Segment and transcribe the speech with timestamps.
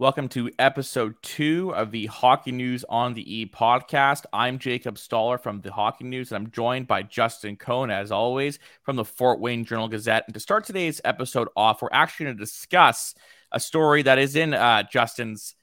[0.00, 4.24] Welcome to episode two of the Hockey News on the E podcast.
[4.32, 8.58] I'm Jacob Stoller from the Hockey News, and I'm joined by Justin Cohn, as always,
[8.82, 10.24] from the Fort Wayne Journal Gazette.
[10.26, 13.14] And to start today's episode off, we're actually going to discuss
[13.52, 15.54] a story that is in uh, Justin's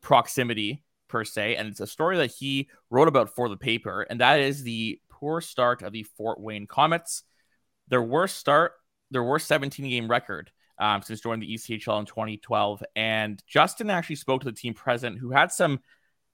[0.00, 4.22] proximity, per se, and it's a story that he wrote about for the paper, and
[4.22, 7.24] that is the poor start of the Fort Wayne Komets.
[7.88, 8.72] Their worst start,
[9.10, 12.82] their worst 17 game record um, since joining the ECHL in 2012.
[12.96, 15.80] And Justin actually spoke to the team president who had some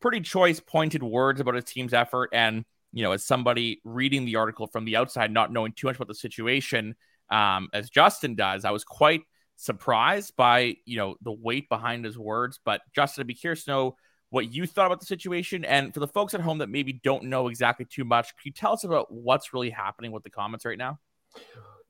[0.00, 2.30] pretty choice, pointed words about his team's effort.
[2.32, 5.96] And, you know, as somebody reading the article from the outside, not knowing too much
[5.96, 6.94] about the situation,
[7.30, 9.22] um, as Justin does, I was quite
[9.56, 12.60] surprised by, you know, the weight behind his words.
[12.64, 13.96] But Justin, I'd be curious to know
[14.30, 15.64] what you thought about the situation.
[15.64, 18.52] And for the folks at home that maybe don't know exactly too much, can you
[18.52, 20.98] tell us about what's really happening with the Komets right now?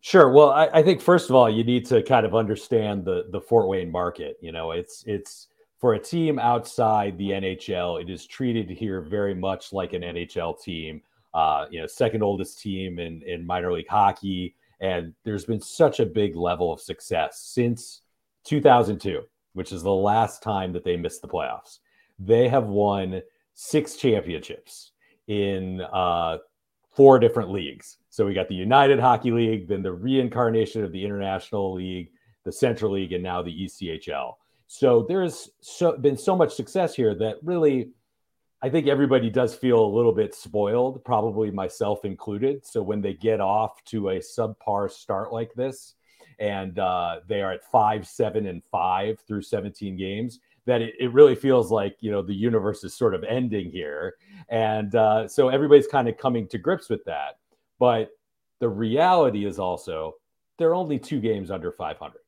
[0.01, 0.31] Sure.
[0.31, 3.41] Well, I, I, think first of all, you need to kind of understand the the
[3.41, 4.37] Fort Wayne market.
[4.41, 9.35] You know, it's it's for a team outside the NHL, it is treated here very
[9.35, 11.03] much like an NHL team.
[11.35, 16.01] Uh, you know, second oldest team in in minor league hockey, and there's been such
[16.01, 18.03] a big level of success since
[18.45, 21.79] 2002, which is the last time that they missed the playoffs.
[22.19, 23.23] They have won
[23.55, 24.93] six championships
[25.29, 26.39] in uh,
[26.91, 27.99] four different leagues.
[28.19, 32.11] So we got the United Hockey League, then the reincarnation of the International League,
[32.43, 34.33] the Central League, and now the ECHL.
[34.67, 37.91] So there's so, been so much success here that really,
[38.61, 42.67] I think everybody does feel a little bit spoiled, probably myself included.
[42.67, 45.95] So when they get off to a subpar start like this,
[46.41, 51.13] and uh, they are at five, seven, and five through 17 games, that it, it,
[51.13, 54.17] really feels like you know the universe is sort of ending here
[54.51, 57.39] and uh, so everybody's kind of coming to grips with that
[57.79, 58.11] but
[58.61, 60.15] the reality is also
[60.59, 62.19] there are only two games under 500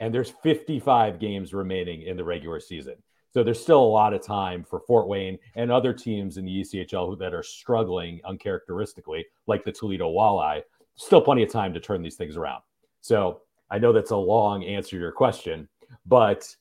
[0.00, 2.94] and there's 55 games remaining in the regular season
[3.30, 6.60] so there's still a lot of time for fort wayne and other teams in the
[6.62, 10.62] echl that are struggling uncharacteristically like the toledo walleye
[10.96, 12.62] still plenty of time to turn these things around
[13.00, 15.68] so i know that's a long answer to your question
[16.06, 16.54] but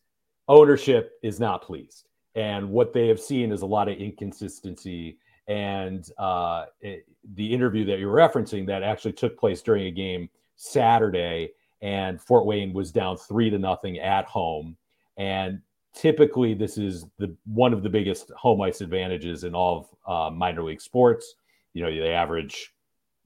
[0.47, 2.07] ownership is not pleased.
[2.35, 5.17] And what they have seen is a lot of inconsistency.
[5.47, 10.29] And uh, it, the interview that you're referencing that actually took place during a game
[10.55, 14.75] Saturday, and Fort Wayne was down three to nothing at home.
[15.17, 15.61] And
[15.93, 20.35] typically, this is the one of the biggest home ice advantages in all of uh,
[20.35, 21.35] minor league sports.
[21.73, 22.73] You know, they average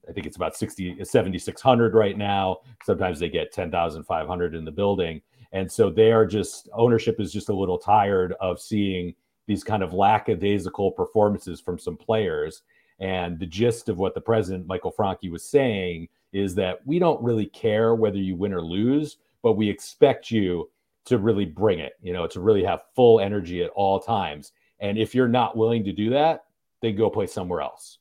[0.08, 2.58] I think it's about 60, 7,600 right now.
[2.84, 5.22] Sometimes they get 10,500 in the building.
[5.52, 9.14] And so they are just ownership is just a little tired of seeing
[9.46, 12.62] these kind of lackadaisical performances from some players.
[13.00, 17.22] And the gist of what the president, Michael Franke, was saying is that we don't
[17.22, 20.70] really care whether you win or lose, but we expect you
[21.04, 24.52] to really bring it, you know, to really have full energy at all times.
[24.80, 26.44] And if you're not willing to do that,
[26.80, 27.98] then go play somewhere else.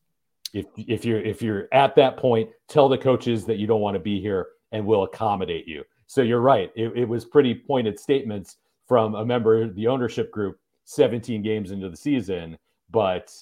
[0.53, 3.96] If if you're if you're at that point, tell the coaches that you don't want
[3.96, 5.84] to be here and we'll accommodate you.
[6.08, 6.72] So you're right.
[6.75, 10.59] It, it was pretty pointed statements from a member of the ownership group
[10.91, 12.57] 17 games into the season,
[12.90, 13.34] but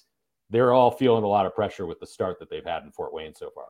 [0.50, 3.14] they're all feeling a lot of pressure with the start that they've had in Fort
[3.14, 3.66] Wayne so far.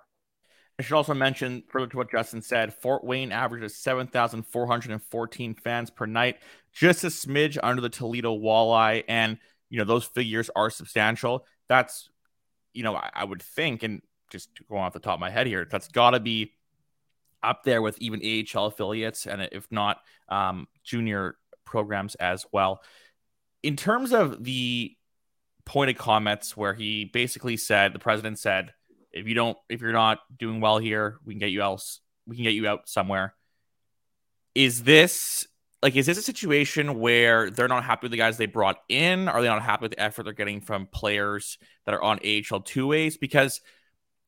[0.77, 6.05] I should also mention, further to what Justin said, Fort Wayne averages 7,414 fans per
[6.05, 6.37] night,
[6.71, 9.03] just a smidge under the Toledo Walleye.
[9.07, 9.37] And,
[9.69, 11.45] you know, those figures are substantial.
[11.67, 12.09] That's,
[12.73, 15.47] you know, I, I would think, and just going off the top of my head
[15.47, 16.53] here, that's got to be
[17.43, 21.35] up there with even AHL affiliates and if not um, junior
[21.65, 22.81] programs as well.
[23.63, 24.95] In terms of the
[25.65, 28.73] pointed comments where he basically said the president said
[29.11, 32.35] if you don't if you're not doing well here we can get you else we
[32.35, 33.35] can get you out somewhere
[34.55, 35.45] is this
[35.83, 39.27] like is this a situation where they're not happy with the guys they brought in
[39.27, 42.61] are they not happy with the effort they're getting from players that are on AHL
[42.61, 43.61] two ways because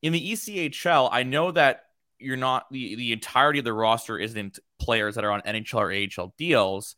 [0.04, 1.86] in the ECHL I know that
[2.22, 6.22] you're not the, the entirety of the roster isn't players that are on NHL or
[6.24, 6.96] AHL deals.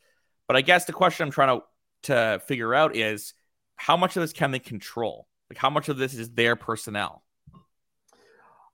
[0.47, 1.65] But I guess the question I'm trying to
[2.03, 3.33] to figure out is
[3.75, 5.27] how much of this can they control?
[5.49, 7.23] Like how much of this is their personnel?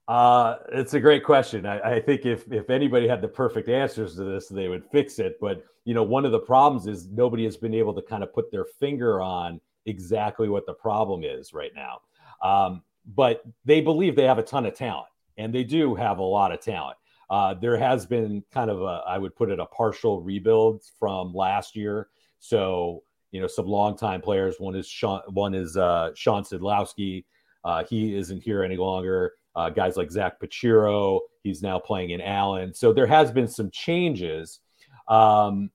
[0.07, 1.67] Uh, it's a great question.
[1.67, 5.19] I, I, think if if anybody had the perfect answers to this, they would fix
[5.19, 5.37] it.
[5.39, 8.33] But you know, one of the problems is nobody has been able to kind of
[8.33, 11.99] put their finger on exactly what the problem is right now.
[12.41, 16.23] Um, but they believe they have a ton of talent, and they do have a
[16.23, 16.97] lot of talent.
[17.29, 21.33] Uh, there has been kind of a, I would put it, a partial rebuild from
[21.33, 22.07] last year.
[22.39, 24.55] So you know, some longtime players.
[24.59, 25.21] One is Shawn.
[25.27, 27.25] One is uh, Shawn Szydlowski.
[27.63, 29.33] Uh, he isn't here any longer.
[29.55, 32.73] Uh, guys like Zach Pochiro, he's now playing in Allen.
[32.73, 34.59] So there has been some changes.
[35.07, 35.71] Um,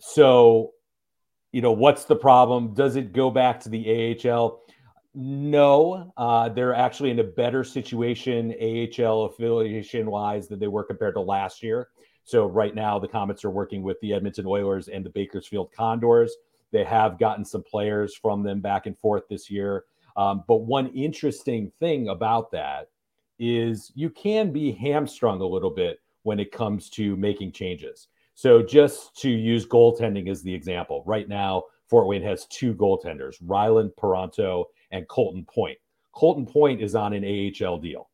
[0.00, 0.72] so,
[1.52, 2.74] you know, what's the problem?
[2.74, 4.62] Does it go back to the AHL?
[5.14, 11.14] No, uh, they're actually in a better situation AHL affiliation wise than they were compared
[11.14, 11.88] to last year.
[12.24, 16.34] So right now, the Komets are working with the Edmonton Oilers and the Bakersfield Condors.
[16.74, 19.84] They have gotten some players from them back and forth this year.
[20.16, 22.88] Um, but one interesting thing about that
[23.38, 28.08] is you can be hamstrung a little bit when it comes to making changes.
[28.34, 33.36] So just to use goaltending as the example, right now Fort Wayne has two goaltenders,
[33.40, 35.78] Ryland Paronto and Colton Point.
[36.10, 38.10] Colton Point is on an AHL deal.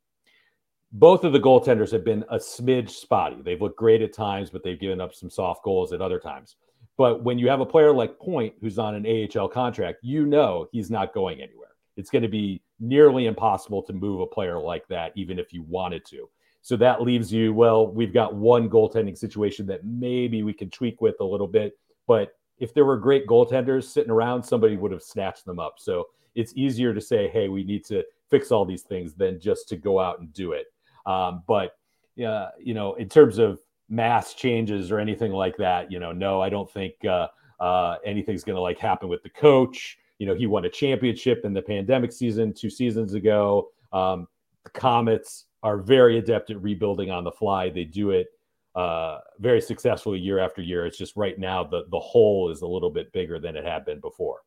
[0.93, 3.41] Both of the goaltenders have been a smidge spotty.
[3.43, 6.57] They've looked great at times, but they've given up some soft goals at other times.
[7.01, 10.69] But when you have a player like Point who's on an AHL contract, you know
[10.71, 11.71] he's not going anywhere
[12.01, 15.63] it's going to be nearly impossible to move a player like that, even if you
[15.63, 16.29] wanted to.
[16.63, 21.01] So that leaves you, well, we've got one goaltending situation that maybe we can tweak
[21.01, 21.79] with a little bit.
[22.07, 25.75] But if there were great goaltenders sitting around, somebody would have snatched them up.
[25.79, 29.69] So it's easier to say, hey, we need to fix all these things than just
[29.69, 30.67] to go out and do it.
[31.05, 31.77] Um, but,
[32.25, 36.41] uh, you know, in terms of mass changes or anything like that, you know, no,
[36.41, 37.29] I don't think uh,
[37.61, 41.47] uh, anything's going to like happen with the coach you know, he won a championship
[41.47, 43.71] in the pandemic season two seasons ago.
[43.91, 44.29] Um,
[44.65, 47.71] the Komets are very adept at rebuilding on the fly.
[47.71, 48.29] They do it
[48.75, 50.85] uh, very successfully year after year.
[50.85, 53.87] It's just right now the the hole is a little bit bigger than it had
[53.87, 54.41] been before.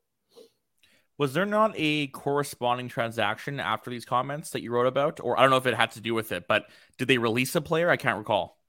[1.17, 5.41] Was there not a corresponding transaction after these comments that you wrote about, or I
[5.41, 6.65] don't know if it had to do with it, but
[6.99, 7.89] did they release a player?
[7.89, 8.59] I can't recall.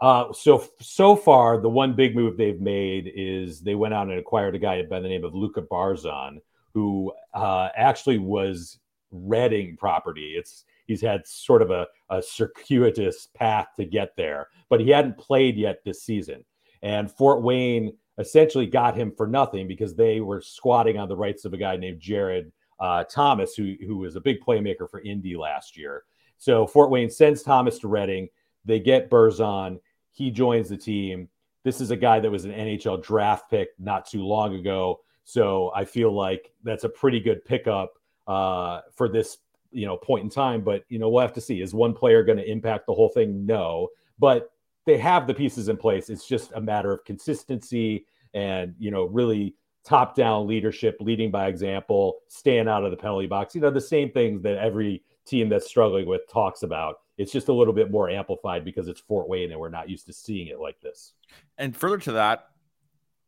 [0.00, 4.18] Uh, so so far, the one big move they've made is they went out and
[4.18, 6.38] acquired a guy by the name of Luka Burzan,
[6.74, 8.78] who uh, actually was
[9.14, 10.36] Reading property.
[10.38, 15.18] It's he's had sort of a, a circuitous path to get there, but he hadn't
[15.18, 16.42] played yet this season.
[16.80, 21.44] And Fort Wayne essentially got him for nothing because they were squatting on the rights
[21.44, 22.50] of a guy named Jared
[22.80, 26.04] uh, Thomas, who who was a big playmaker for Indy last year.
[26.38, 28.28] So Fort Wayne sends Thomas to Reading.
[28.64, 29.80] They get Burzan.
[30.12, 31.28] He joins the team.
[31.64, 35.00] This is a guy that was an NHL draft pick not too long ago.
[35.24, 37.94] So I feel like that's a pretty good pickup
[38.26, 39.38] uh, for this
[39.70, 40.62] you know point in time.
[40.62, 41.60] But you know we'll have to see.
[41.60, 43.46] Is one player going to impact the whole thing?
[43.46, 43.88] No,
[44.18, 44.50] but
[44.84, 46.10] they have the pieces in place.
[46.10, 49.54] It's just a matter of consistency and you know really
[49.84, 53.54] top down leadership, leading by example, staying out of the penalty box.
[53.54, 56.96] You know the same things that every team that's struggling with talks about.
[57.18, 60.06] It's just a little bit more amplified because it's Fort Wayne and we're not used
[60.06, 61.12] to seeing it like this.
[61.58, 62.48] And further to that,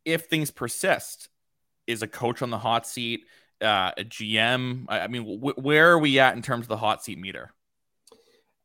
[0.03, 1.29] if things persist,
[1.87, 3.25] is a coach on the hot seat,
[3.61, 4.85] uh, a GM?
[4.89, 7.51] I, I mean, wh- where are we at in terms of the hot seat meter?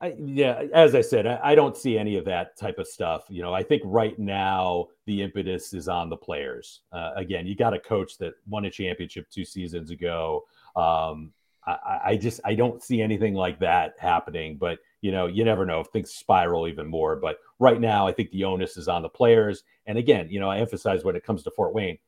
[0.03, 3.25] I, yeah, as I said, I, I, don't see any of that type of stuff.
[3.29, 6.81] You know, I think right now the impetus is on the players.
[6.91, 10.45] Uh, again, you got a coach that won a championship two seasons ago.
[10.75, 11.33] Um,
[11.67, 14.57] I, I, just I don't see anything like that happening.
[14.57, 17.17] But you know, you never know if things spiral even more.
[17.17, 19.63] But right now, I think the onus is on the players.
[19.87, 21.99] And again, you know, I emphasize when it comes to Fort Wayne,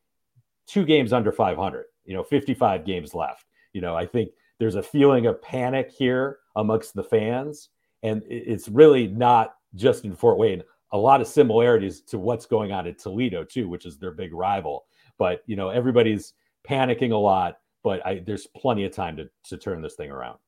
[0.67, 3.45] two games under 500, you know, 55 games left.
[3.73, 4.29] You know, I think
[4.59, 7.69] there's a feeling of panic here amongst the fans.
[8.03, 12.71] And it's really not just in Fort Wayne, a lot of similarities to what's going
[12.71, 14.85] on in Toledo, too, which is their big rival.
[15.17, 16.33] But, you know, everybody's
[16.67, 20.39] panicking a lot, but I, there's plenty of time to, to turn this thing around.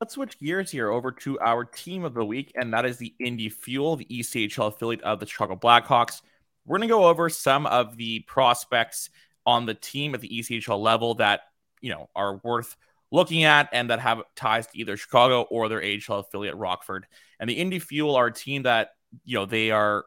[0.00, 3.14] Let's switch gears here over to our team of the week, and that is the
[3.20, 6.22] Indy Fuel, the ECHL affiliate of the Chicago Blackhawks.
[6.64, 9.10] We're going to go over some of the prospects
[9.44, 11.42] on the team at the ECHL level that,
[11.80, 12.76] you know, are worth
[13.10, 17.06] looking at and that have ties to either Chicago or their AHL affiliate Rockford.
[17.38, 18.90] And the Indy Fuel are a team that,
[19.24, 20.04] you know, they are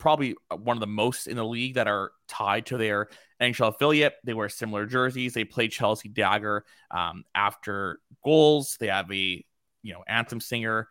[0.00, 3.08] probably one of the most in the league that are tied to their
[3.40, 4.14] NHL affiliate.
[4.24, 5.34] They wear similar jerseys.
[5.34, 8.76] They play Chelsea Dagger um, after goals.
[8.80, 9.44] They have a,
[9.82, 10.88] you know, anthem singer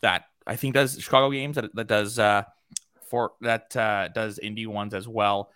[0.00, 2.44] that I think does Chicago games that, that does uh,
[3.10, 5.50] for that uh, does Indy ones as well.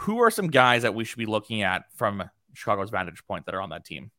[0.00, 2.22] Who are some guys that we should be looking at from
[2.54, 4.10] Chicago's vantage point that are on that team?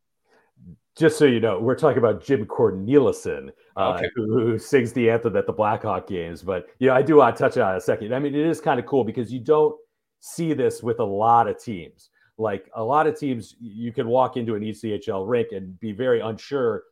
[0.97, 4.09] Just so you know, we're talking about Jim Cornelison, uh, Okay.
[4.15, 6.41] who, who sings the anthem at the Blackhawk games.
[6.41, 8.13] But yeah, I do want to touch on it a second.
[8.13, 9.75] I mean, it is kind of cool because you don't
[10.19, 12.09] see this with a lot of teams.
[12.39, 16.19] Like a lot of teams, you can walk into an ECHL rink and be very
[16.19, 16.83] unsure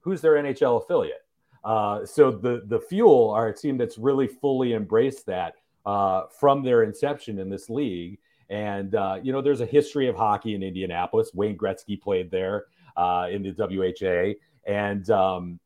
[0.00, 1.24] who's their NHL affiliate.
[1.62, 6.62] Uh, so the the Fuel are a team that's really fully embraced that uh, from
[6.62, 8.18] their inception in this league.
[8.48, 11.32] And uh, you know, there's a history of hockey in Indianapolis.
[11.34, 12.64] Wayne Gretzky played there
[13.00, 14.34] uh, in the WHA,
[14.70, 15.58] and um,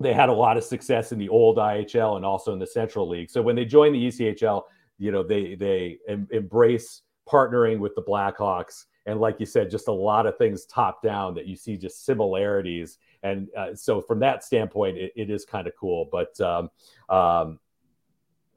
[0.00, 3.08] they had a lot of success in the old IHL and also in the Central
[3.08, 3.30] League.
[3.30, 4.64] So when they joined the ECHL,
[4.98, 8.86] you know, they they em- embrace partnering with the Blackhawks.
[9.06, 12.04] And like you said, just a lot of things top down that you see just
[12.04, 12.98] similarities.
[13.22, 16.08] And uh, so from that standpoint, it, it is kind of cool.
[16.10, 16.70] But um,
[17.08, 17.60] um,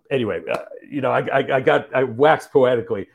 [0.10, 3.08] anyway, uh, you know, I, I, I got I waxed poetically.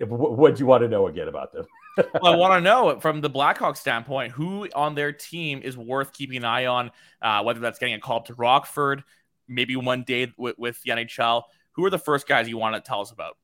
[0.00, 1.66] What do you want to know again about them?
[2.22, 6.12] well, I want to know from the Blackhawks standpoint, who on their team is worth
[6.12, 6.90] keeping an eye on,
[7.22, 9.04] uh, whether that's getting a call to Rockford,
[9.46, 11.42] maybe one day with, with the NHL.
[11.72, 13.36] Who are the first guys you want to tell us about?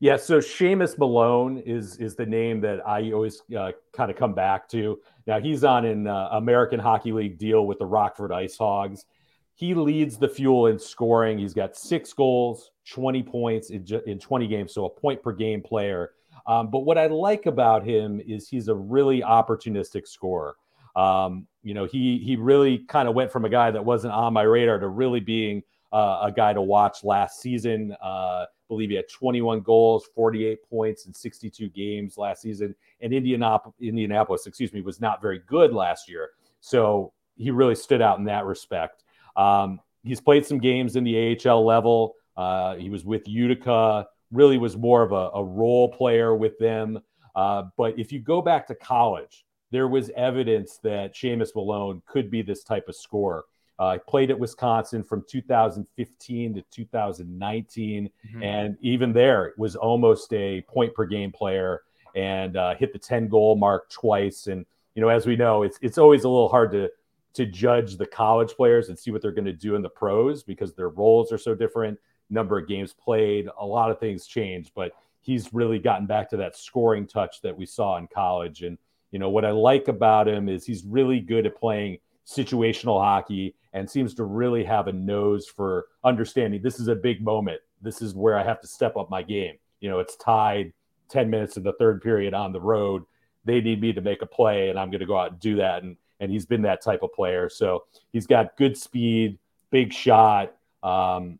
[0.00, 4.34] Yeah, so Seamus Malone is is the name that I always uh, kind of come
[4.34, 5.00] back to.
[5.26, 9.06] Now he's on an uh, American Hockey League deal with the Rockford Ice Hogs.
[9.54, 11.38] He leads the Fuel in scoring.
[11.38, 15.62] He's got six goals, twenty points in, in twenty games, so a point per game
[15.62, 16.10] player.
[16.46, 20.56] Um, but what I like about him is he's a really opportunistic scorer.
[20.96, 24.32] Um, you know, he he really kind of went from a guy that wasn't on
[24.32, 27.96] my radar to really being uh, a guy to watch last season.
[28.02, 32.74] Uh, believe he had 21 goals, 48 points in 62 games last season.
[33.00, 36.30] And Indianapolis, Indianapolis, excuse me, was not very good last year.
[36.60, 39.04] So he really stood out in that respect.
[39.36, 42.14] Um, he's played some games in the AHL level.
[42.36, 47.00] Uh, he was with Utica, really was more of a, a role player with them.
[47.34, 52.30] Uh, but if you go back to college, there was evidence that Seamus Malone could
[52.30, 53.44] be this type of scorer.
[53.78, 58.42] Uh, played at Wisconsin from 2015 to 2019, Mhm.
[58.44, 61.82] and even there was almost a point per game player
[62.14, 64.46] and uh, hit the 10 goal mark twice.
[64.46, 64.64] And
[64.94, 66.88] you know, as we know, it's it's always a little hard to
[67.34, 70.44] to judge the college players and see what they're going to do in the pros
[70.44, 71.98] because their roles are so different.
[72.30, 76.36] Number of games played, a lot of things change, but he's really gotten back to
[76.38, 78.62] that scoring touch that we saw in college.
[78.62, 78.78] And
[79.10, 83.54] you know what I like about him is he's really good at playing situational hockey
[83.72, 87.60] and seems to really have a nose for understanding this is a big moment.
[87.82, 89.56] This is where I have to step up my game.
[89.80, 90.72] You know, it's tied
[91.10, 93.02] 10 minutes in the third period on the road.
[93.44, 95.56] They need me to make a play, and I'm going to go out and do
[95.56, 95.82] that.
[95.82, 97.48] And and he's been that type of player.
[97.48, 99.38] So he's got good speed,
[99.70, 100.54] big shot.
[100.82, 101.38] Um,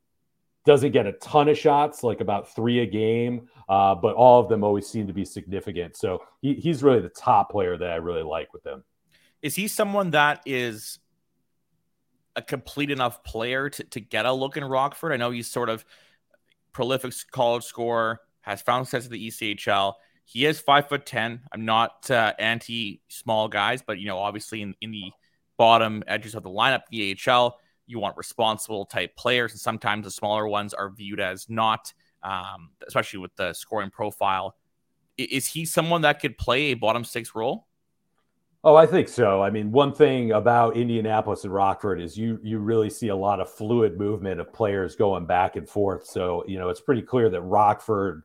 [0.64, 4.48] doesn't get a ton of shots, like about three a game, uh, but all of
[4.48, 5.96] them always seem to be significant.
[5.96, 8.82] So he, he's really the top player that I really like with them.
[9.42, 10.98] Is he someone that is
[12.34, 15.12] a complete enough player to, to get a look in Rockford?
[15.12, 15.84] I know he's sort of
[16.72, 19.94] prolific college scorer, has found success at the ECHL.
[20.24, 21.42] He is five foot ten.
[21.52, 25.12] I'm not uh, anti small guys, but you know, obviously in, in the
[25.58, 30.10] bottom edges of the lineup, the AHL, you want responsible type players, and sometimes the
[30.10, 34.56] smaller ones are viewed as not, um, especially with the scoring profile.
[35.16, 37.66] Is he someone that could play a bottom six role?
[38.66, 39.42] Oh, I think so.
[39.42, 43.38] I mean, one thing about Indianapolis and Rockford is you you really see a lot
[43.38, 46.06] of fluid movement of players going back and forth.
[46.06, 48.22] So, you know, it's pretty clear that Rockford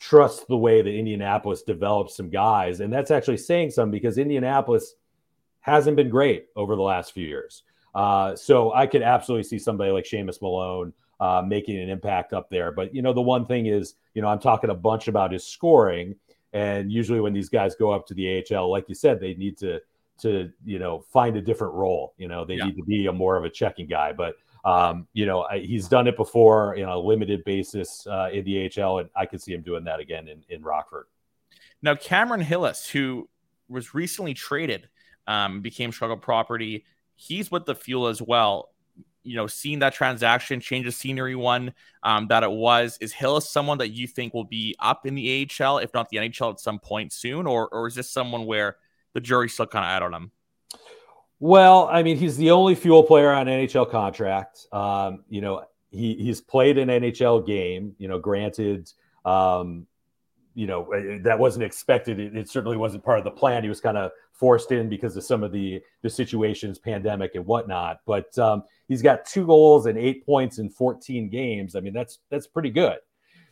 [0.00, 2.80] trusts the way that Indianapolis develops some guys.
[2.80, 4.94] And that's actually saying something because Indianapolis
[5.60, 7.62] hasn't been great over the last few years.
[7.96, 12.50] Uh, so I could absolutely see somebody like Seamus Malone uh, making an impact up
[12.50, 12.70] there.
[12.70, 15.46] But, you know, the one thing is, you know, I'm talking a bunch about his
[15.46, 16.14] scoring.
[16.52, 19.58] And usually when these guys go up to the AHL, like you said, they need
[19.58, 19.80] to
[20.18, 22.14] to you know find a different role.
[22.16, 22.66] You know, they Yeah.
[22.66, 24.12] need to be a more of a checking guy.
[24.12, 28.44] But um, you know, I, he's done it before in a limited basis uh, in
[28.44, 31.06] the AHL, and I could see him doing that again in, in Rockford.
[31.82, 33.28] Now, Cameron Hillis, who
[33.68, 34.88] was recently traded,
[35.26, 36.84] um, became struggle property.
[37.16, 38.70] He's with the fuel as well.
[39.24, 43.50] You know, seeing that transaction change the scenery one um, that it was, is Hillis
[43.50, 46.60] someone that you think will be up in the AHL, if not the NHL, at
[46.60, 48.76] some point soon, or or is this someone where
[49.14, 50.30] the jury's still kind of out on him?
[51.40, 54.66] Well, I mean, he's the only fuel player on NHL contract.
[54.72, 57.94] Um, you know, he he's played an NHL game.
[57.98, 58.90] You know, granted,
[59.24, 59.86] um,
[60.56, 62.18] you know uh, that wasn't expected.
[62.18, 63.62] It, it certainly wasn't part of the plan.
[63.62, 67.44] He was kind of forced in because of some of the the situations, pandemic and
[67.44, 68.00] whatnot.
[68.06, 71.76] But um, he's got two goals and eight points in 14 games.
[71.76, 72.98] I mean, that's that's pretty good.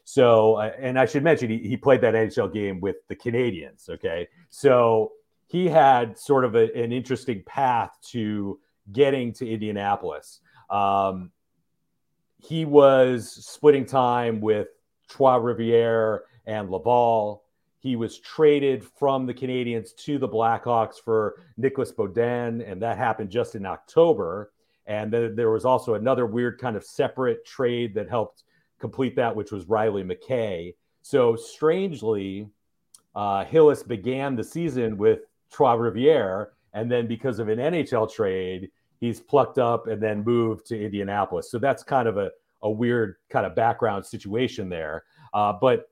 [0.05, 3.91] So, uh, and I should mention he, he played that NHL game with the Canadiens.
[3.91, 5.13] Okay, so
[5.47, 8.59] he had sort of a, an interesting path to
[8.91, 10.41] getting to Indianapolis.
[10.71, 11.33] Um,
[12.39, 14.69] he was splitting time with
[15.09, 17.43] Trois Rivières and Laval.
[17.79, 23.31] He was traded from the Canadiens to the Blackhawks for Nicolas Beaudin, and that happened
[23.31, 24.53] just in October.
[24.87, 28.45] And then there was also another weird kind of separate trade that helped
[28.81, 30.75] complete that, which was Riley McKay.
[31.03, 32.49] So strangely,
[33.15, 35.21] uh, Hillis began the season with
[35.51, 40.67] Trois Rivières, and then because of an NHL trade, he's plucked up and then moved
[40.67, 41.51] to Indianapolis.
[41.51, 42.31] So that's kind of a,
[42.63, 45.05] a weird kind of background situation there.
[45.33, 45.91] Uh, but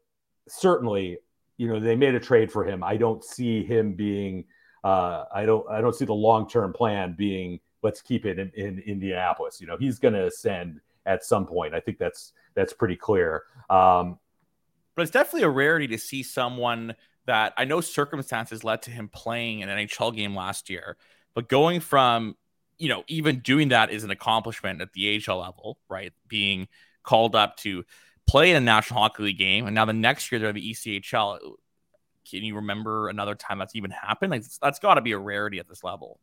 [0.49, 1.19] certainly,
[1.57, 2.83] you know, they made a trade for him.
[2.83, 4.45] I don't see him being.
[4.85, 5.69] Uh, I don't.
[5.71, 7.61] I don't see the long term plan being.
[7.83, 9.61] Let's keep it in, in Indianapolis.
[9.61, 11.75] You know, he's going to ascend at some point.
[11.75, 13.43] I think that's that's pretty clear.
[13.71, 14.19] Um,
[14.95, 16.95] but it's definitely a rarity to see someone
[17.27, 20.97] that I know circumstances led to him playing an NHL game last year,
[21.35, 22.37] but going from
[22.83, 26.13] you know, even doing that is an accomplishment at the AHL level, right?
[26.27, 26.67] Being
[27.05, 27.85] called up to
[28.27, 31.39] play in a National Hockey League game, and now the next year they're the ECHL.
[32.31, 34.31] Can you remember another time that's even happened?
[34.31, 36.21] Like that's got to be a rarity at this level.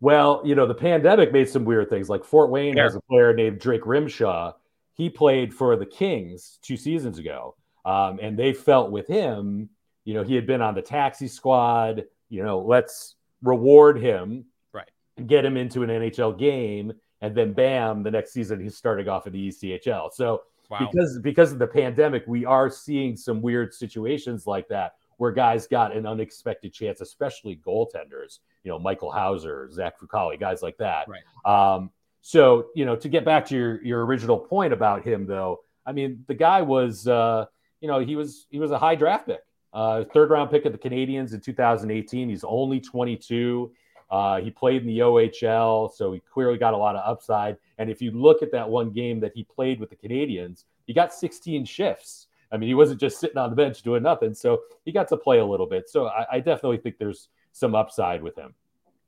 [0.00, 2.08] Well, you know, the pandemic made some weird things.
[2.08, 4.54] Like Fort Wayne has a player named Drake Rymsha.
[4.94, 9.68] He played for the Kings two seasons ago, um, and they felt with him.
[10.04, 12.04] You know, he had been on the taxi squad.
[12.28, 14.88] You know, let's reward him right?
[15.26, 19.26] get him into an NHL game, and then bam, the next season he's starting off
[19.26, 20.12] in the ECHL.
[20.12, 20.88] So wow.
[20.90, 25.66] because because of the pandemic, we are seeing some weird situations like that where guys
[25.66, 28.38] got an unexpected chance, especially goaltenders.
[28.64, 31.06] You know, Michael Houser, Zach Fucale, guys like that.
[31.08, 31.74] Right.
[31.74, 35.60] Um, so you know, to get back to your your original point about him, though,
[35.84, 37.46] I mean, the guy was, uh,
[37.80, 39.40] you know, he was he was a high draft pick,
[39.72, 42.28] uh, third round pick of the Canadiens in 2018.
[42.28, 43.72] He's only 22.
[44.10, 47.56] Uh, he played in the OHL, so he clearly got a lot of upside.
[47.78, 50.92] And if you look at that one game that he played with the Canadiens, he
[50.92, 52.26] got 16 shifts.
[52.50, 54.34] I mean, he wasn't just sitting on the bench doing nothing.
[54.34, 55.88] So he got to play a little bit.
[55.88, 58.54] So I, I definitely think there's some upside with him.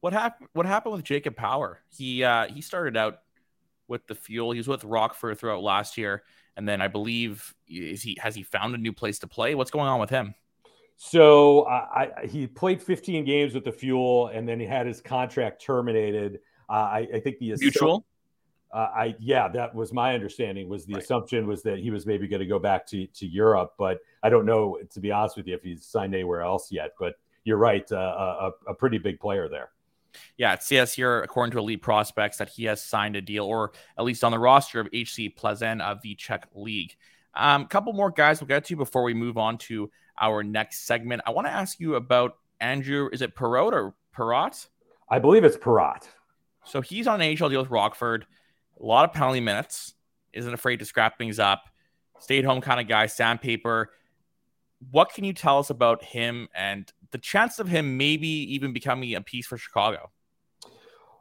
[0.01, 0.49] What happened?
[0.53, 1.81] What happened with Jacob Power?
[1.91, 3.19] He uh, he started out
[3.87, 4.53] with the Fuel.
[4.53, 6.23] He was with Rockford throughout last year,
[6.57, 9.55] and then I believe is he has he found a new place to play?
[9.55, 10.35] What's going on with him?
[10.97, 15.01] So uh, I, he played 15 games with the Fuel, and then he had his
[15.01, 16.41] contract terminated.
[16.69, 18.05] Uh, I, I, think the mutual.
[18.73, 20.69] Uh, I yeah, that was my understanding.
[20.69, 21.03] Was the right.
[21.03, 24.31] assumption was that he was maybe going to go back to to Europe, but I
[24.31, 26.93] don't know to be honest with you if he's signed anywhere else yet.
[26.99, 29.71] But you're right, uh, a, a pretty big player there.
[30.37, 33.73] Yeah, it says here, according to Elite Prospects, that he has signed a deal, or
[33.99, 36.97] at least on the roster of HC Plzeň of the Czech League.
[37.35, 40.87] A um, couple more guys we'll get to before we move on to our next
[40.87, 41.23] segment.
[41.27, 43.09] I want to ask you about Andrew.
[43.13, 44.67] Is it Perrott or Perrott?
[45.09, 46.09] I believe it's Perrott.
[46.65, 48.27] So he's on an AHL deal with Rockford.
[48.81, 49.95] A lot of penalty minutes.
[50.33, 51.65] Isn't afraid to scrap things up.
[52.21, 53.07] Stay at home kind of guy.
[53.07, 53.91] Sandpaper.
[54.91, 59.15] What can you tell us about him and the chance of him maybe even becoming
[59.15, 60.11] a piece for Chicago?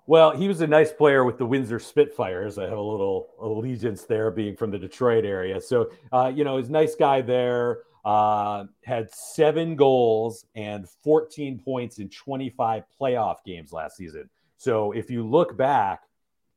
[0.10, 2.58] Well, he was a nice player with the Windsor Spitfires.
[2.58, 5.62] I have a little allegiance there, being from the Detroit area.
[5.62, 7.82] So, uh, you know, he's a nice guy there.
[8.04, 14.28] Uh, had seven goals and 14 points in 25 playoff games last season.
[14.58, 16.09] So, if you look back,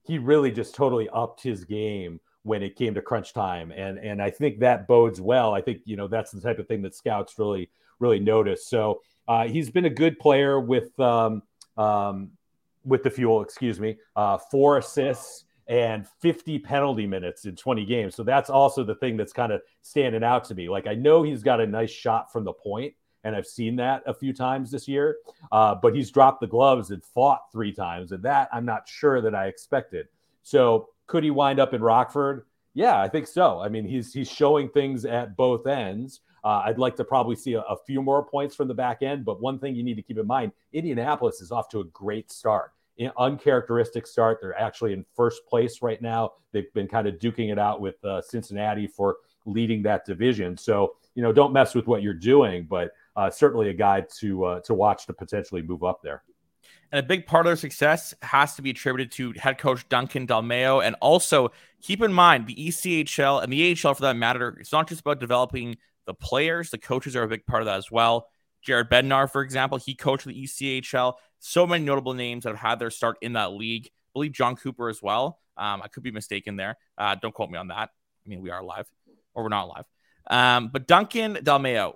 [0.03, 4.21] he really just totally upped his game when it came to crunch time, and and
[4.21, 5.55] I think that bodes well.
[5.55, 8.67] I think you know that's the type of thing that scouts really really notice.
[8.67, 10.99] So, uh, he's been a good player with.
[10.99, 11.43] Um,
[11.77, 12.33] um,
[12.85, 18.15] with the fuel, excuse me, uh, four assists and 50 penalty minutes in 20 games.
[18.15, 20.69] So that's also the thing that's kind of standing out to me.
[20.69, 24.03] Like I know he's got a nice shot from the point, and I've seen that
[24.07, 25.17] a few times this year.
[25.51, 29.21] Uh, but he's dropped the gloves and fought three times, and that I'm not sure
[29.21, 30.09] that I expected.
[30.43, 32.47] So could he wind up in Rockford?
[32.75, 33.61] Yeah, I think so.
[33.61, 36.21] I mean, he's he's showing things at both ends.
[36.45, 39.25] Uh, I'd like to probably see a, a, few more points from the back end,
[39.25, 42.33] but one thing you need to keep in mind Indianapolis is off to a great
[42.33, 42.73] start.
[43.17, 44.39] Uncharacteristic start.
[44.41, 46.33] They're actually in first place right now.
[46.53, 50.57] They've been kind of duking it out with uh, Cincinnati for leading that division.
[50.57, 54.45] So, you know, don't mess with what you're doing, but uh, certainly a guy to
[54.45, 56.23] uh, to watch to potentially move up there.
[56.93, 60.27] And a big part of their success has to be attributed to head coach Duncan
[60.27, 60.85] Dalmao.
[60.85, 64.89] And also keep in mind the ECHL and the AHL for that matter, it's not
[64.89, 68.29] just about developing the players, the coaches are a big part of that as well.
[68.61, 71.15] Jared Bednar, for example, he coached the ECHL.
[71.39, 73.87] So many notable names that have had their start in that league.
[73.87, 75.41] I believe Jon Cooper as well.
[75.57, 76.77] Um, I could be mistaken there.
[76.97, 77.91] Uh, don't quote me on that.
[78.25, 78.87] I mean, we are live
[79.35, 79.85] or we're not live.
[80.31, 81.95] Um, but Duncan Dalmao,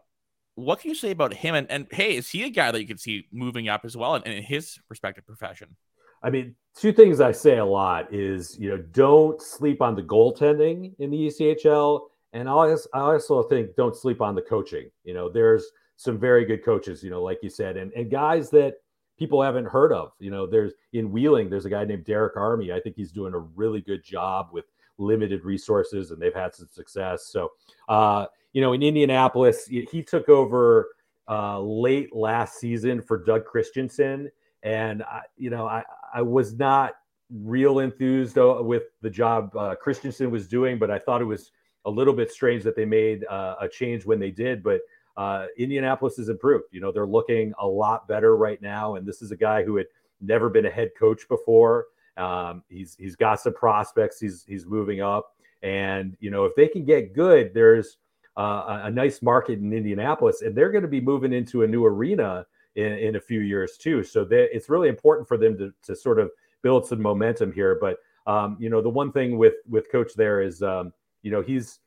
[0.56, 1.54] what can you say about him?
[1.54, 4.16] And, and hey, is he a guy that you can see moving up as well
[4.16, 5.76] in, in his respective profession?
[6.22, 10.02] I mean, two things I say a lot is you know don't sleep on the
[10.02, 14.90] goaltending in the ECHL, and I also, I also think don't sleep on the coaching.
[15.04, 18.50] You know, there's some very good coaches, you know, like you said, and and guys
[18.50, 18.76] that
[19.18, 20.12] people haven't heard of.
[20.18, 22.72] You know, there's in Wheeling, there's a guy named Derek Army.
[22.72, 24.64] I think he's doing a really good job with
[24.98, 27.26] limited resources, and they've had some success.
[27.26, 27.52] So,
[27.88, 30.88] uh, you know, in Indianapolis, he took over
[31.28, 34.30] uh, late last season for Doug Christensen,
[34.62, 36.94] and I, you know, I I was not
[37.30, 41.52] real enthused uh, with the job uh, Christensen was doing, but I thought it was
[41.84, 44.62] a little bit strange that they made uh, a change when they did.
[44.62, 44.80] But
[45.18, 46.64] uh, Indianapolis has improved.
[46.70, 48.94] You know, they're looking a lot better right now.
[48.94, 49.88] And this is a guy who had
[50.22, 51.88] never been a head coach before.
[52.16, 54.18] Um, he's he's got some prospects.
[54.18, 57.98] He's he's moving up, and you know, if they can get good, there's
[58.36, 61.84] uh, a, nice market in Indianapolis, and they're going to be moving into a new
[61.84, 64.04] arena in, in a few years too.
[64.04, 66.30] So they, it's really important for them to to sort of
[66.62, 67.78] build some momentum here.
[67.80, 71.42] But um, you know, the one thing with with coach there is, um, you know,
[71.42, 71.78] he's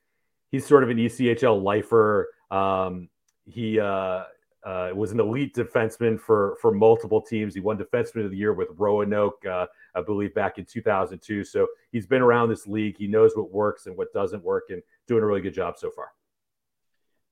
[0.52, 2.30] he's sort of an ECHL lifer.
[2.50, 3.10] Um,
[3.46, 4.24] he uh,
[4.66, 7.54] uh, was an elite defenseman for for multiple teams.
[7.54, 11.44] He won Defenseman of the Year with Roanoke, uh, I believe, back in 2002.
[11.44, 12.98] So he's been around this league.
[12.98, 15.92] He knows what works and what doesn't work, and doing a really good job so
[15.92, 16.12] far.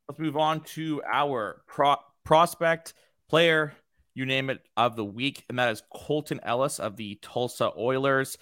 [0.09, 2.93] Let's move on to our pro- prospect
[3.27, 3.73] player,
[4.13, 8.37] you name it, of the week, and that is Colten Ellis of the Tulsa Oilers.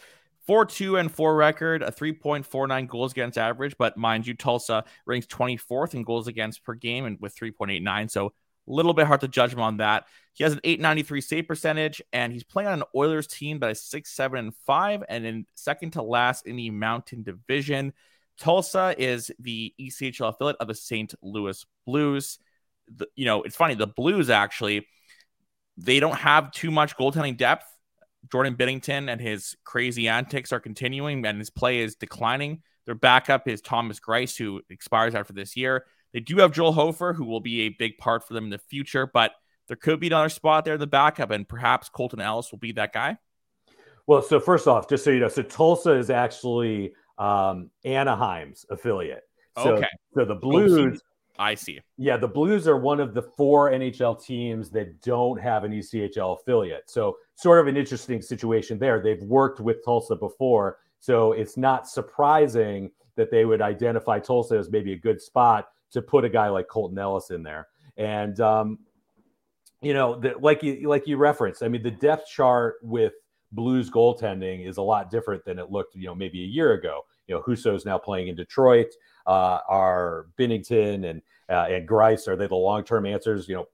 [0.45, 3.75] 4 2 and 4 record, a 3.49 goals against average.
[3.79, 8.11] But mind you, Tulsa ranks 24th in goals against per game and with 3.89.
[8.11, 8.31] So a
[8.71, 10.05] little bit hard to judge him on that.
[10.33, 13.81] He has an 893 save percentage, and he's playing on an Oilers team that is
[13.81, 17.93] 6 7 and 5 and in second to last in the Mountain Division.
[18.39, 21.13] Tulsa is the ECHL affiliate of the St.
[21.21, 22.39] Louis Blues.
[22.93, 24.87] The, you know, it's funny, the Blues actually,
[25.77, 27.65] they don't have too much goaltending depth
[28.31, 32.61] Jordan Binnington and his crazy antics are continuing and his play is declining.
[32.85, 35.85] Their backup is Thomas Greiss, who expires after this year.
[36.13, 38.57] They do have Joel Hofer, who will be a big part for them in the
[38.57, 39.31] future, but
[39.67, 42.71] there could be another spot there in the backup, and perhaps Colten Ellis will be
[42.73, 43.17] that guy.
[44.07, 49.23] Well, so first off, just so you know, so Tulsa is actually um, Anaheim's affiliate.
[49.57, 49.87] So, okay.
[50.13, 51.01] So the Blues
[51.37, 51.81] I see.
[51.97, 56.39] Yeah, the Blues are one of the four NHL teams that don't have an ECHL
[56.39, 56.89] affiliate.
[56.89, 59.01] So, sort of an interesting situation there.
[59.01, 60.77] They've worked with Tulsa before.
[60.99, 66.01] So, it's not surprising that they would identify Tulsa as maybe a good spot to
[66.01, 67.67] put a guy like Colten Ellis in there.
[67.97, 68.79] And, um,
[69.81, 73.13] you know, the, like you like you referenced, I mean, the depth chart with
[73.51, 77.05] Blues goaltending is a lot different than it looked, you know, maybe a year ago.
[77.27, 78.87] You know, Husso's now playing in Detroit
[79.25, 83.47] uh, are Binnington and uh, and Greiss are they the long term answers?
[83.47, 83.67] You know,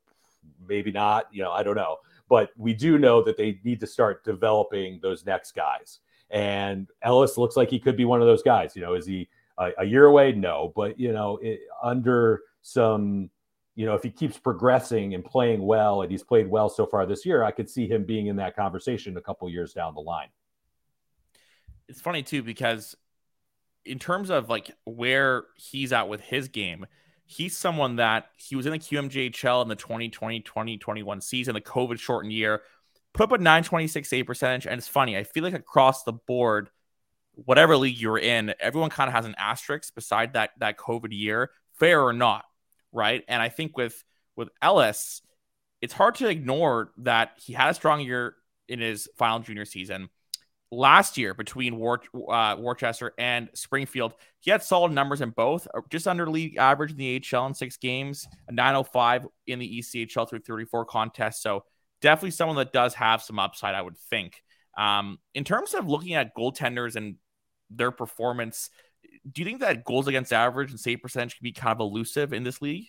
[0.67, 1.25] maybe not.
[1.31, 1.97] You know, I don't know,
[2.29, 5.99] but we do know that they need to start developing those next guys.
[6.29, 8.75] And Ellis looks like he could be one of those guys.
[8.75, 10.31] You know, is he a, a year away?
[10.31, 13.29] No, but you know, it, under some
[13.75, 17.05] you know, if he keeps progressing and playing well, and he's played well so far
[17.05, 20.01] this year, I could see him being in that conversation a couple years down the
[20.01, 20.27] line.
[21.87, 22.95] It's funny too because
[23.85, 26.85] in terms of like where he's at with his game,
[27.25, 31.99] he's someone that he was in the QMJHL in the 2020 2021 season, the COVID
[31.99, 32.61] shortened year,
[33.13, 34.65] put up a 926 save percentage.
[34.65, 36.69] And it's funny, I feel like across the board,
[37.33, 41.51] whatever league you're in, everyone kind of has an asterisk beside that that COVID year,
[41.73, 42.45] fair or not,
[42.91, 43.23] right?
[43.27, 44.03] And I think with
[44.35, 45.21] with Ellis,
[45.81, 48.35] it's hard to ignore that he had a strong year
[48.67, 50.09] in his final junior season
[50.71, 54.13] last year between War, uh, Worcester and Springfield.
[54.39, 57.53] He had solid numbers in both, uh, just under league average in the HL in
[57.53, 61.43] six games, a 905 in the ECHL through 34 contests.
[61.43, 61.65] So
[62.01, 64.41] definitely someone that does have some upside, I would think.
[64.77, 67.15] Um, in terms of looking at goaltenders and
[67.69, 68.69] their performance,
[69.29, 72.33] do you think that goals against average and save percentage can be kind of elusive
[72.33, 72.87] in this league?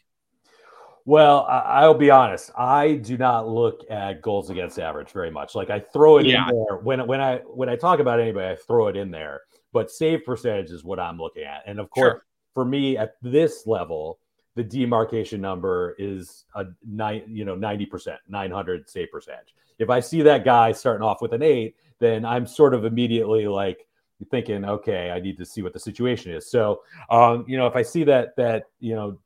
[1.04, 2.52] Well, I, will be honest.
[2.56, 5.54] I do not look at goals against average very much.
[5.54, 6.48] Like I throw it yeah.
[6.48, 9.40] in there when when I when I talk about anybody, I throw it in there.
[9.72, 11.62] But save percentage is what I'm looking at.
[11.66, 12.24] And of course, sure.
[12.54, 14.20] for me at this level,
[14.54, 19.54] the demarcation number is a nine, you know, 90%, 900 save percentage.
[19.78, 23.48] If I see that guy starting off with an eight, then I'm sort of immediately
[23.48, 23.86] like
[24.30, 26.50] thinking, okay, I need to see what the situation is.
[26.50, 29.18] So, um, you know, if I see that that you know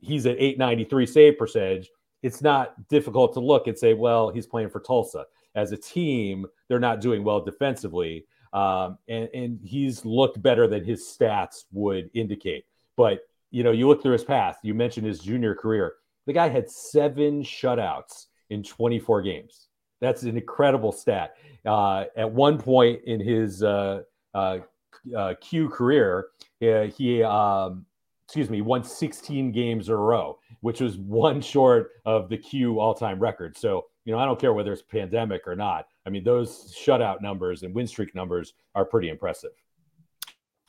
[0.00, 1.90] he's at 893 save percentage,
[2.22, 5.26] it's not difficult to look and say, well, he's playing for Tulsa.
[5.54, 8.26] As a team, they're not doing well defensively.
[8.52, 12.64] Um, and, and he's looked better than his stats would indicate.
[12.96, 15.94] But, you know, you look through his path, you mentioned his junior career.
[16.26, 19.68] The guy had seven shutouts in 24 games.
[20.00, 21.36] That's an incredible stat.
[21.66, 24.02] Uh, at one point in his uh
[24.34, 26.26] Q career,
[26.60, 27.86] he um,
[28.26, 32.80] excuse me won 16 games in a row, which was one short of the Q
[32.80, 33.56] all-time record.
[33.56, 35.86] So you know, I don't care whether it's pandemic or not.
[36.06, 39.52] I mean, those shutout numbers and win streak numbers are pretty impressive.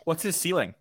[0.05, 0.73] What's his ceiling?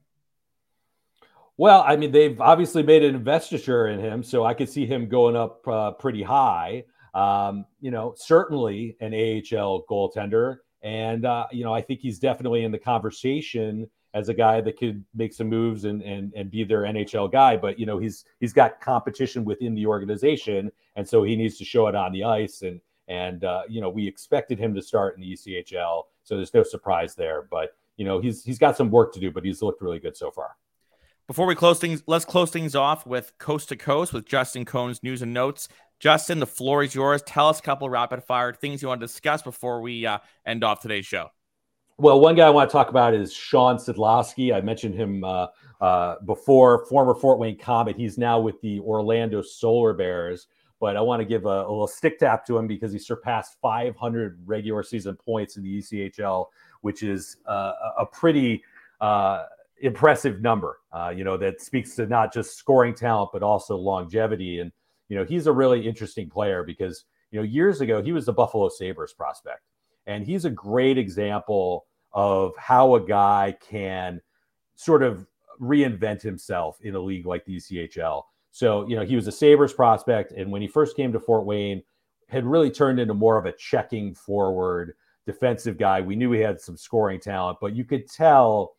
[1.56, 5.08] Well, I mean, they've obviously made an investiture in him, so I could see him
[5.08, 6.84] going up uh, pretty high.
[7.14, 12.62] Um, you know, certainly an AHL goaltender, and uh, you know, I think he's definitely
[12.62, 16.62] in the conversation as a guy that could make some moves and and and be
[16.62, 17.56] their NHL guy.
[17.56, 21.64] But you know, he's he's got competition within the organization, and so he needs to
[21.64, 22.62] show it on the ice.
[22.62, 26.54] And and uh, you know, we expected him to start in the ECHL, so there's
[26.54, 27.48] no surprise there.
[27.50, 30.16] But you know, he's he's got some work to do, but he's looked really good
[30.16, 30.50] so far.
[31.26, 35.02] Before we close things, let's close things off with Coast to Coast with Justin Cohn's
[35.02, 35.68] news and notes.
[36.00, 37.22] Justin, the floor is yours.
[37.22, 40.64] Tell us a couple rapid fire things you want to discuss before we uh, end
[40.64, 41.28] off today's show.
[41.96, 44.52] Well, one guy I want to talk about is Shawn Szydlowski.
[44.52, 45.46] I mentioned him uh,
[45.80, 47.94] uh, before, former Fort Wayne Komet.
[47.94, 50.48] He's now with the Orlando Solar Bears.
[50.80, 53.56] But I want to give a, a little stick tap to him because he surpassed
[53.62, 56.46] 500 regular season points in the ECHL,
[56.80, 58.62] which is uh, a pretty
[59.00, 59.44] uh,
[59.80, 60.80] impressive number.
[60.92, 64.58] Uh, you know that speaks to not just scoring talent but also longevity.
[64.58, 64.72] And
[65.08, 68.32] you know he's a really interesting player because you know years ago he was the
[68.32, 69.62] Buffalo Sabres prospect,
[70.06, 74.20] and he's a great example of how a guy can
[74.76, 75.26] sort of
[75.60, 78.22] reinvent himself in a league like the ECHL.
[78.50, 81.44] So you know he was a Sabres prospect, and when he first came to Fort
[81.44, 81.82] Wayne,
[82.28, 84.94] had really turned into more of a checking forward
[85.26, 86.00] defensive guy.
[86.00, 88.76] We knew he had some scoring talent, but you could tell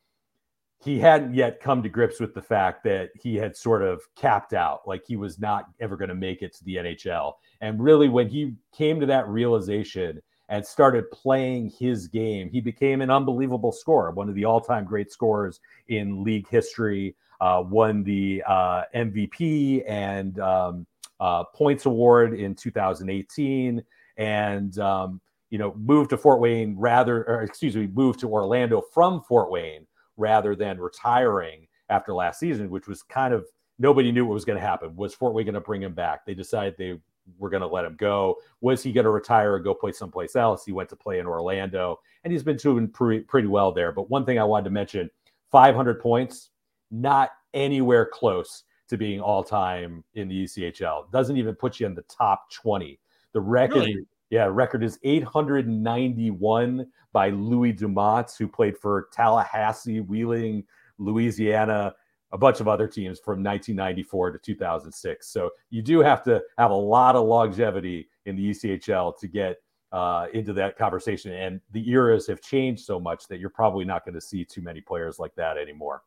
[0.83, 4.53] he hadn't yet come to grips with the fact that he had sort of capped
[4.53, 7.33] out, like he was not ever going to make it to the NHL.
[7.61, 13.01] And really, when he came to that realization and started playing his game, he became
[13.01, 18.03] an unbelievable scorer, one of the all time great scorers in league history, uh, won
[18.03, 20.85] the uh, MVP and um,
[21.19, 23.83] uh, points award in 2018.
[24.17, 28.83] And, um, you know, moved to Fort Wayne rather, or excuse me, moved to Orlando
[28.93, 33.45] from Fort Wayne rather than retiring after last season, which was kind of
[33.80, 34.95] nobody knew what was going to happen.
[34.95, 36.25] Was Fort Wayne going to bring him back?
[36.25, 36.99] They decided they
[37.38, 38.38] were going to let him go.
[38.62, 40.65] Was he going to retire or go play someplace else?
[40.65, 43.91] He went to play in Orlando, and he's been doing pretty, pretty well there.
[43.91, 45.10] But one thing I wanted to mention
[45.51, 46.51] 500 points,
[46.91, 51.12] not anywhere close to being all time in the ECHL.
[51.12, 52.99] Doesn't even put you in the top 20.
[53.34, 54.06] The record, really?
[54.29, 60.63] Yeah, record is 891 by Louis Dumont, who played for Tallahassee, Wheeling,
[60.97, 61.93] Louisiana,
[62.31, 65.27] a bunch of other teams from 1994 to 2006.
[65.27, 69.57] So you do have to have a lot of longevity in the ECHL to get
[69.91, 71.31] uh, into that conversation.
[71.31, 74.61] And the eras have changed so much that you're probably not going to see too
[74.61, 76.01] many players like that anymore.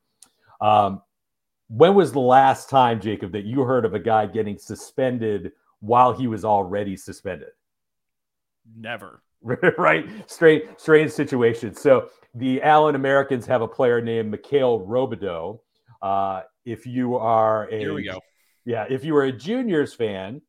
[0.60, 1.02] Um,
[1.68, 6.12] when was the last time, Jacob, that you heard of a guy getting suspended while
[6.12, 7.50] he was already suspended?
[8.76, 9.22] Never.
[9.78, 10.06] right?
[10.30, 11.74] Strange, strange situation.
[11.74, 15.58] So the Allen Americans have a player named Mikael Robidoux.
[16.02, 18.20] Uh, if you are a here we go.
[18.64, 20.42] Yeah, if you were a juniors fan,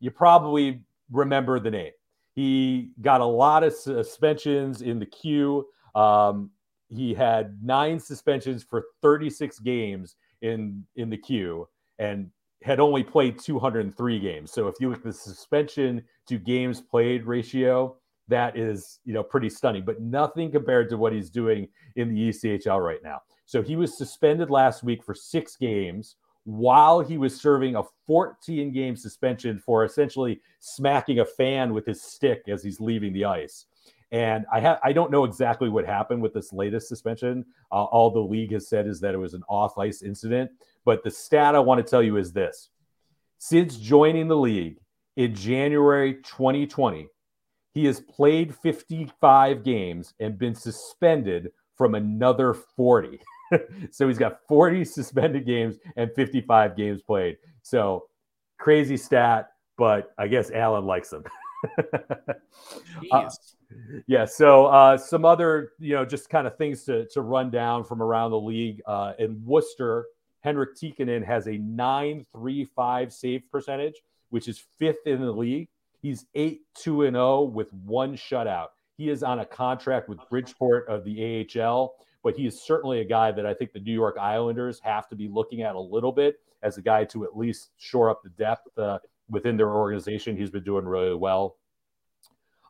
[0.00, 1.92] you probably remember the name.
[2.34, 5.66] He got a lot of suspensions in the Q.
[5.94, 6.50] Um,
[6.88, 11.68] he had nine suspensions for 36 games in in the Q,
[11.98, 12.30] and
[12.62, 14.52] had only played 203 games.
[14.52, 17.96] So if you look at the suspension to games played ratio,
[18.28, 22.28] that is, you know, pretty stunning, but nothing compared to what he's doing in the
[22.28, 23.20] ECHL right now.
[23.46, 28.72] So he was suspended last week for six games while he was serving a 14
[28.72, 33.66] game suspension for essentially smacking a fan with his stick as he's leaving the ice.
[34.10, 37.44] And I ha- I don't know exactly what happened with this latest suspension.
[37.70, 40.50] Uh, all the league has said is that it was an off ice incident.
[40.84, 42.70] But the stat I want to tell you is this:
[43.38, 44.78] since joining the league
[45.16, 47.08] in January 2020,
[47.74, 53.20] he has played 55 games and been suspended from another 40.
[53.90, 57.36] so he's got 40 suspended games and 55 games played.
[57.62, 58.06] So
[58.58, 61.24] crazy stat, but I guess Allen likes him.
[63.12, 63.30] uh,
[64.06, 64.24] yeah.
[64.24, 68.02] So uh, some other, you know, just kind of things to, to run down from
[68.02, 68.80] around the league.
[68.86, 70.06] Uh, in Worcester,
[70.40, 75.68] Henrik Tikkanen has a 935 save percentage, which is fifth in the league.
[76.00, 78.68] He's 8 2 and 0 with one shutout.
[78.96, 83.04] He is on a contract with Bridgeport of the AHL, but he is certainly a
[83.04, 86.12] guy that I think the New York Islanders have to be looking at a little
[86.12, 88.98] bit as a guy to at least shore up the depth uh,
[89.30, 90.36] within their organization.
[90.36, 91.56] He's been doing really well.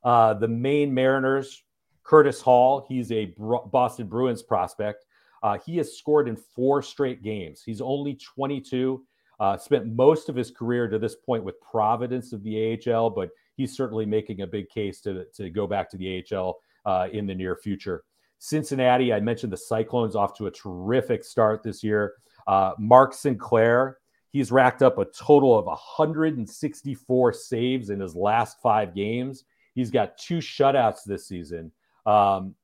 [0.04, 1.62] Uh, the Maine Mariners,
[2.02, 5.04] Curtis Hall, he's a Boston Bruins prospect.
[5.42, 7.62] Uh, he has scored in four straight games.
[7.64, 9.04] He's only 22.
[9.40, 13.30] Uh, spent most of his career to this point with Providence of the AHL, but
[13.56, 17.26] he's certainly making a big case to, to go back to the AHL uh, in
[17.26, 18.02] the near future.
[18.40, 22.14] Cincinnati, I mentioned the Cyclones off to a terrific start this year.
[22.46, 23.98] Uh, Mark Sinclair,
[24.38, 29.42] he's racked up a total of 164 saves in his last five games.
[29.74, 31.72] He's got two shutouts this season.
[32.06, 32.54] Um,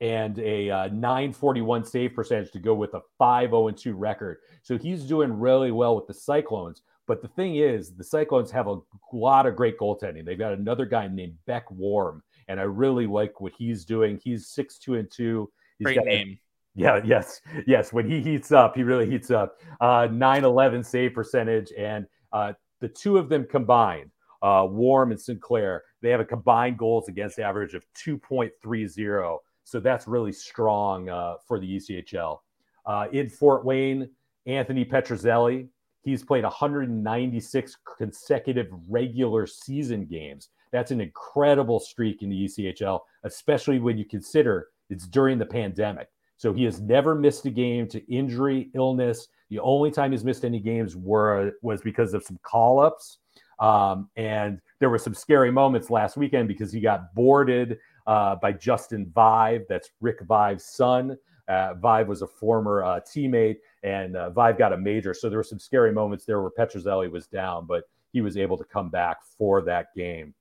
[0.00, 4.38] and a uh, 941 save percentage to go with a 5 0 2 record.
[4.62, 6.82] So he's doing really well with the Cyclones.
[7.08, 8.78] But the thing is, the Cyclones have a
[9.12, 10.24] lot of great goaltending.
[10.24, 14.20] They've got another guy named Beck Warm, and I really like what he's doing.
[14.22, 15.50] He's 6 2 and 2.
[15.78, 16.38] He's great got, name.
[16.74, 17.92] Yeah, yes, yes.
[17.92, 19.58] When he heats up, he really heats up.
[19.80, 24.10] Uh, 911 save percentage, and uh, the two of them combined,
[24.42, 30.06] uh, Warm and Sinclair, they have a combined goals against average of 2.30 so that's
[30.06, 32.38] really strong uh, for the ECHL.
[32.84, 34.10] Uh, in Fort Wayne,
[34.46, 35.68] Anthony Petruzzelli,
[36.02, 40.48] he's played 196 consecutive regular season games.
[40.72, 46.08] That's an incredible streak in the ECHL, especially when you consider it's during the pandemic.
[46.42, 49.28] So he has never missed a game to injury, illness.
[49.48, 53.18] The only time he's missed any games were was because of some call ups.
[53.60, 57.78] Um, and there were some scary moments last weekend because he got boarded
[58.08, 59.62] uh, by Justin Vaive.
[59.68, 61.16] That's Rick Vaive's son.
[61.46, 65.14] Uh, Vaive was a former uh, teammate, and uh, Vaive got a major.
[65.14, 68.58] So there were some scary moments there where Petruzzelli was down, but he was able
[68.58, 70.34] to come back for that game.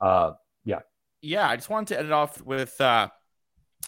[0.00, 0.82] Uh, yeah.
[1.20, 3.08] Yeah, I just wanted to end it off with uh,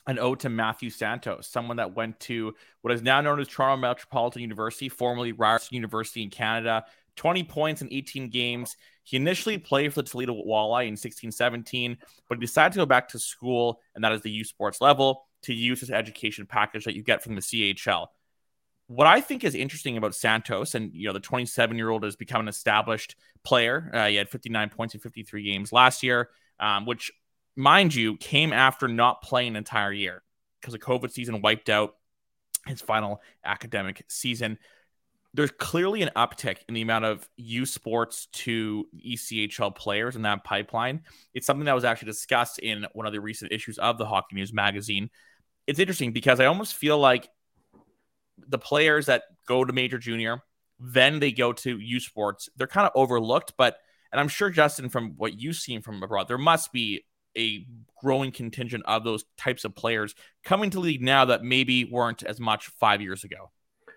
[0.07, 3.81] an ode to Matthew Santos, someone that went to what is now known as Toronto
[3.81, 6.85] Metropolitan University, formerly Ryerson University in Canada.
[7.17, 8.77] 20 points in 18 games.
[9.03, 11.99] He initially played for the Toledo Walleye in 16 17,
[12.29, 15.27] but he decided to go back to school, and that is the U Sports level,
[15.43, 18.07] to use his education package that you get from the CHL.
[18.87, 22.17] What I think is interesting about Santos, and you know, the 27 year old has
[22.17, 23.91] become an established player.
[23.93, 27.13] Uh, he had 59 points in 53 games last year, um, which,
[27.57, 30.23] mind you, came after not playing an entire year
[30.61, 31.97] because the COVID season wiped out
[32.67, 34.59] his final academic season
[35.33, 40.43] there's clearly an uptick in the amount of U Sports to ECHL players in that
[40.43, 41.03] pipeline.
[41.35, 44.35] It's something that was actually discussed in one of the recent issues of the Hockey
[44.35, 45.11] News magazine.
[45.67, 47.29] It's interesting because I almost feel like
[48.39, 50.43] the players that go to major junior,
[50.81, 53.53] then they go to U Sports, they're kind of overlooked.
[53.57, 53.77] But,
[54.11, 57.05] and I'm sure, Justin, from what you've seen from abroad, there must be
[57.37, 57.67] a
[58.01, 60.15] growing contingent of those types of players
[60.45, 63.51] coming to league now that maybe weren't as much five years ago.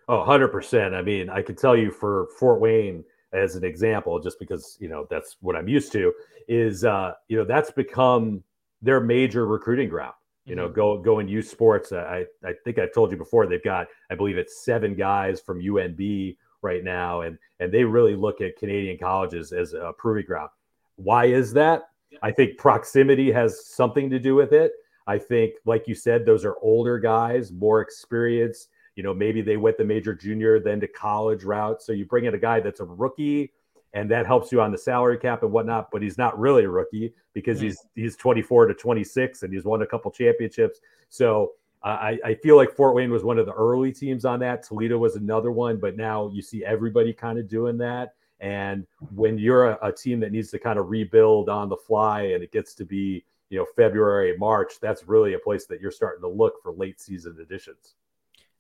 [0.08, 0.94] Oh, 100%.
[0.94, 4.90] I mean, I can tell you for Fort Wayne as an example, just because, you
[4.90, 6.14] know, that's what I'm used to,
[6.48, 8.44] is, uh, you know, that's become
[8.82, 10.14] their major recruiting ground.
[10.46, 10.76] You know, mm-hmm.
[10.76, 11.94] go go and U Sports.
[11.94, 13.48] I I think I've told you before.
[13.48, 18.16] They've got, I believe it's seven guys from UNB right now, and and they really
[18.16, 20.50] look at Canadian colleges as a proving ground.
[20.98, 21.84] Why is that?
[22.22, 24.74] I think proximity has something to do with it.
[25.06, 29.58] I think, like you said, those are older guys, more experienced you know, maybe they
[29.58, 31.82] went the major junior, then to college route.
[31.82, 33.52] So you bring in a guy that's a rookie
[33.94, 36.70] and that helps you on the salary cap and whatnot, but he's not really a
[36.70, 37.68] rookie because mm-hmm.
[37.68, 40.80] he's he's 24 to 26 and he's won a couple championships.
[41.10, 44.64] So I, I feel like Fort Wayne was one of the early teams on that.
[44.64, 48.14] Toledo was another one, but now you see everybody kind of doing that.
[48.40, 52.24] And when you're a, a, team that needs to kind of rebuild on the fly
[52.24, 55.92] and it gets to be, you know, February, March, that's really a place that you're
[55.92, 57.96] starting to look for late season additions.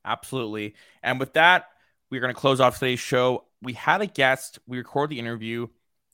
[0.06, 0.76] Absolutely.
[1.02, 1.66] And with that,
[2.10, 3.46] we're going to close off today's show.
[3.62, 4.60] We had a guest.
[4.68, 5.68] We recorded the interview.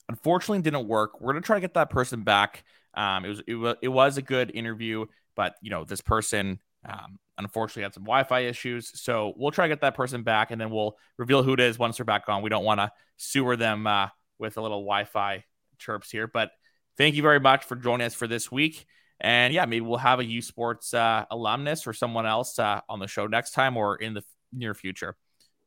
[0.08, 1.19] Unfortunately, didn't work.
[1.19, 2.63] We're going to try to get that person back.
[2.93, 6.60] Um, it was it was it was a good interview, but you know this person
[6.88, 8.92] um, unfortunately had some Wi-Fi issues.
[9.02, 11.80] So we'll try to get that person back, and then we'll reveal who it is
[11.80, 12.42] once they're back on.
[12.42, 15.44] We don't want to sewer them uh, with a little Wi-Fi
[15.78, 16.52] chirps here, but
[16.98, 18.86] thank you very much for joining us for this week.
[19.22, 22.99] And yeah, maybe we'll have a U Sports uh, alumnus or someone else uh, on
[22.99, 25.16] the show next time or in the near future.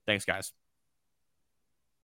[0.07, 0.53] Thanks, guys.